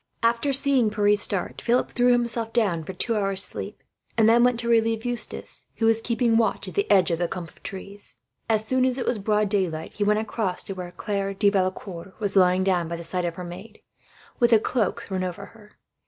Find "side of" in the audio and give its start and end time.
13.03-13.35